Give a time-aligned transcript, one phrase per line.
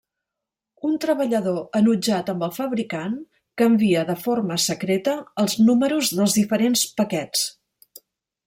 [0.87, 3.13] Un treballador enutjat amb el fabricant
[3.63, 7.49] canvia de forma secreta els números dels diferents paquets.